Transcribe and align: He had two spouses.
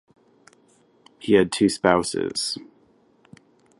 He 1.19 1.33
had 1.33 1.51
two 1.51 1.69
spouses. 1.69 2.57